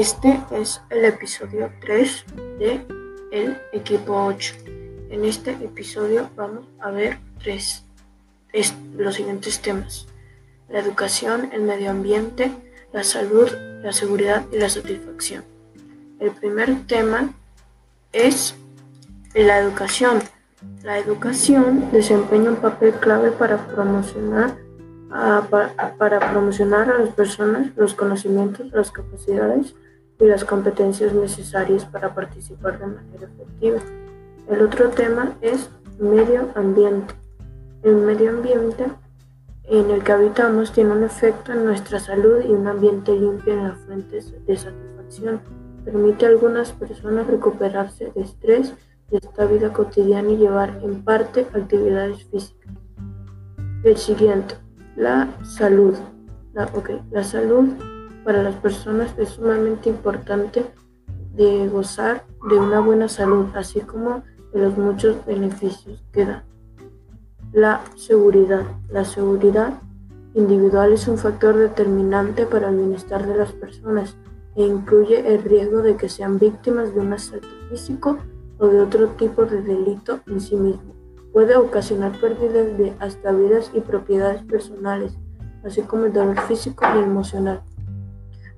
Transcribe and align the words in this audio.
Este 0.00 0.40
es 0.50 0.80
el 0.88 1.04
episodio 1.04 1.70
3 1.82 2.24
de 2.58 2.80
El 3.32 3.58
Equipo 3.70 4.14
8. 4.14 4.54
En 5.10 5.26
este 5.26 5.50
episodio 5.50 6.30
vamos 6.36 6.64
a 6.78 6.90
ver 6.90 7.18
tres 7.38 7.84
los 8.96 9.16
siguientes 9.16 9.60
temas. 9.60 10.06
La 10.70 10.78
educación, 10.78 11.50
el 11.52 11.60
medio 11.60 11.90
ambiente, 11.90 12.50
la 12.94 13.04
salud, 13.04 13.50
la 13.82 13.92
seguridad 13.92 14.46
y 14.50 14.56
la 14.56 14.70
satisfacción. 14.70 15.44
El 16.18 16.30
primer 16.30 16.86
tema 16.86 17.34
es 18.14 18.54
la 19.34 19.58
educación. 19.58 20.22
La 20.82 20.96
educación 20.96 21.90
desempeña 21.92 22.48
un 22.48 22.56
papel 22.56 22.94
clave 22.94 23.32
para 23.32 23.66
promocionar 23.66 24.56
para, 25.10 26.30
promocionar 26.30 26.88
a 26.88 26.98
las 27.00 27.10
personas 27.10 27.72
los 27.76 27.94
conocimientos, 27.94 28.70
las 28.72 28.92
capacidades 28.92 29.74
y 30.20 30.26
las 30.26 30.44
competencias 30.44 31.14
necesarias 31.14 31.84
para 31.86 32.14
participar 32.14 32.78
de 32.78 32.86
manera 32.86 33.26
efectiva. 33.26 33.78
El 34.48 34.62
otro 34.62 34.90
tema 34.90 35.36
es 35.40 35.70
medio 35.98 36.48
ambiente. 36.54 37.14
El 37.82 37.96
medio 37.96 38.30
ambiente 38.30 38.86
en 39.64 39.90
el 39.90 40.02
que 40.02 40.12
habitamos 40.12 40.72
tiene 40.72 40.92
un 40.92 41.04
efecto 41.04 41.52
en 41.52 41.64
nuestra 41.64 41.98
salud 41.98 42.44
y 42.44 42.50
un 42.50 42.66
ambiente 42.66 43.12
limpio 43.12 43.54
en 43.54 43.68
las 43.68 43.78
fuentes 43.78 44.34
de 44.46 44.56
satisfacción. 44.56 45.40
Permite 45.84 46.26
a 46.26 46.28
algunas 46.28 46.72
personas 46.72 47.26
recuperarse 47.26 48.12
de 48.14 48.20
estrés 48.20 48.74
de 49.10 49.18
esta 49.18 49.46
vida 49.46 49.72
cotidiana 49.72 50.30
y 50.30 50.36
llevar 50.36 50.80
en 50.82 51.02
parte 51.02 51.46
actividades 51.54 52.24
físicas. 52.24 52.74
El 53.82 53.96
siguiente, 53.96 54.56
la 54.96 55.28
salud. 55.42 55.94
La, 56.52 56.68
la 57.10 57.24
salud 57.24 57.68
para 58.24 58.42
las 58.42 58.54
personas 58.56 59.14
es 59.18 59.30
sumamente 59.30 59.88
importante 59.88 60.64
gozar 61.72 62.24
de 62.48 62.58
una 62.58 62.80
buena 62.80 63.08
salud, 63.08 63.46
así 63.54 63.80
como 63.80 64.22
de 64.52 64.60
los 64.60 64.76
muchos 64.76 65.24
beneficios 65.24 66.02
que 66.12 66.26
da. 66.26 66.44
La 67.52 67.80
seguridad. 67.96 68.64
La 68.90 69.04
seguridad 69.04 69.80
individual 70.34 70.92
es 70.92 71.08
un 71.08 71.18
factor 71.18 71.56
determinante 71.56 72.46
para 72.46 72.68
el 72.68 72.76
bienestar 72.76 73.26
de 73.26 73.36
las 73.36 73.52
personas 73.52 74.16
e 74.54 74.64
incluye 74.64 75.32
el 75.32 75.42
riesgo 75.42 75.82
de 75.82 75.96
que 75.96 76.08
sean 76.08 76.38
víctimas 76.38 76.94
de 76.94 77.00
un 77.00 77.12
asalto 77.12 77.48
físico 77.68 78.18
o 78.58 78.66
de 78.66 78.80
otro 78.80 79.08
tipo 79.10 79.46
de 79.46 79.62
delito 79.62 80.20
en 80.26 80.40
sí 80.40 80.56
mismo. 80.56 80.94
Puede 81.32 81.56
ocasionar 81.56 82.12
pérdidas 82.20 82.76
de 82.76 82.92
hasta 82.98 83.32
vidas 83.32 83.70
y 83.72 83.80
propiedades 83.80 84.42
personales, 84.42 85.16
así 85.64 85.82
como 85.82 86.06
el 86.06 86.12
dolor 86.12 86.40
físico 86.42 86.84
y 86.96 86.98
emocional. 86.98 87.62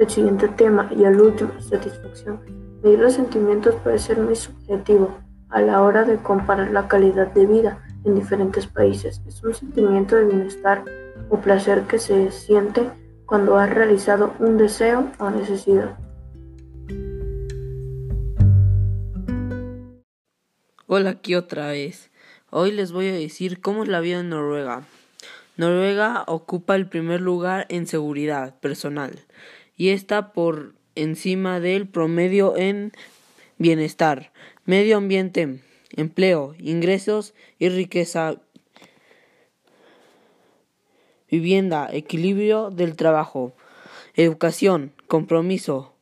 El 0.00 0.08
siguiente 0.08 0.48
tema 0.48 0.90
y 0.96 1.04
el 1.04 1.20
último, 1.20 1.52
satisfacción. 1.60 2.40
Medir 2.82 3.00
los 3.00 3.12
sentimientos 3.12 3.74
puede 3.84 3.98
ser 3.98 4.16
muy 4.16 4.34
subjetivo 4.34 5.18
a 5.50 5.60
la 5.60 5.82
hora 5.82 6.04
de 6.04 6.16
comparar 6.16 6.70
la 6.70 6.88
calidad 6.88 7.26
de 7.34 7.44
vida 7.44 7.84
en 8.06 8.14
diferentes 8.14 8.66
países. 8.66 9.20
Es 9.28 9.42
un 9.44 9.52
sentimiento 9.52 10.16
de 10.16 10.24
bienestar 10.24 10.84
o 11.28 11.38
placer 11.42 11.82
que 11.82 11.98
se 11.98 12.30
siente 12.30 12.90
cuando 13.26 13.58
has 13.58 13.68
realizado 13.68 14.32
un 14.38 14.56
deseo 14.56 15.12
o 15.18 15.28
necesidad. 15.28 15.98
Hola, 20.86 21.10
aquí 21.10 21.34
otra 21.34 21.66
vez. 21.66 22.10
Hoy 22.48 22.72
les 22.72 22.92
voy 22.92 23.08
a 23.08 23.12
decir 23.12 23.60
cómo 23.60 23.82
es 23.82 23.90
la 23.90 24.00
vida 24.00 24.20
en 24.20 24.30
Noruega. 24.30 24.84
Noruega 25.58 26.24
ocupa 26.26 26.74
el 26.74 26.88
primer 26.88 27.20
lugar 27.20 27.66
en 27.68 27.86
seguridad 27.86 28.58
personal 28.60 29.26
y 29.80 29.88
está 29.88 30.34
por 30.34 30.74
encima 30.94 31.58
del 31.58 31.88
promedio 31.88 32.54
en 32.54 32.92
bienestar, 33.56 34.30
medio 34.66 34.98
ambiente, 34.98 35.60
empleo, 35.96 36.54
ingresos 36.58 37.32
y 37.58 37.70
riqueza, 37.70 38.42
vivienda, 41.30 41.88
equilibrio 41.90 42.68
del 42.68 42.94
trabajo, 42.94 43.54
educación, 44.16 44.92
compromiso, 45.06 45.94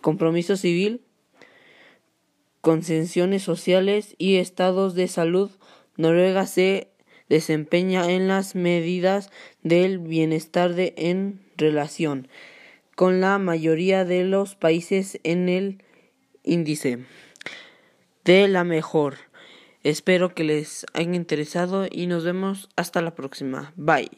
compromiso 0.00 0.56
civil, 0.56 1.02
concesiones 2.60 3.42
sociales 3.42 4.14
y 4.18 4.36
estados 4.36 4.94
de 4.94 5.08
salud, 5.08 5.50
Noruega 5.96 6.46
se 6.46 6.92
desempeña 7.28 8.08
en 8.12 8.28
las 8.28 8.54
medidas 8.54 9.32
del 9.64 9.98
bienestar 9.98 10.74
de, 10.74 10.94
en 10.96 11.40
relación 11.56 12.28
con 12.98 13.20
la 13.20 13.38
mayoría 13.38 14.04
de 14.04 14.24
los 14.24 14.56
países 14.56 15.20
en 15.22 15.48
el 15.48 15.84
índice 16.42 17.04
de 18.24 18.48
la 18.48 18.64
mejor. 18.64 19.18
Espero 19.84 20.34
que 20.34 20.42
les 20.42 20.84
haya 20.94 21.14
interesado 21.14 21.86
y 21.88 22.08
nos 22.08 22.24
vemos 22.24 22.68
hasta 22.74 23.00
la 23.00 23.14
próxima. 23.14 23.72
Bye. 23.76 24.10